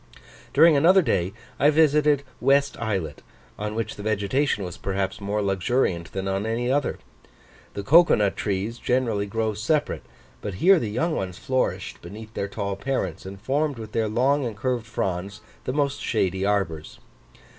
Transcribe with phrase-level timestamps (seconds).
[0.51, 3.21] During another day I visited West Islet,
[3.59, 6.97] on which the vegetation was perhaps more luxuriant than on any other.
[7.75, 10.01] The cocoa nut trees generally grow separate,
[10.41, 14.43] but here the young ones flourished beneath their tall parents, and formed with their long
[14.43, 16.97] and curved fronds the most shady arbours.